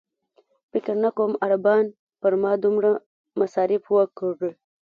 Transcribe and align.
فکر 0.71 0.95
نه 1.03 1.09
کوم 1.17 1.31
عربان 1.45 1.85
پر 2.21 2.33
ما 2.41 2.51
دومره 2.63 2.91
مصارف 3.39 3.83
وکړي. 3.95 4.51